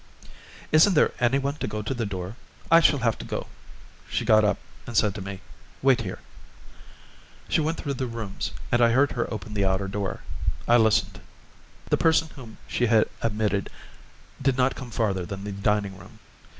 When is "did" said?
14.41-14.57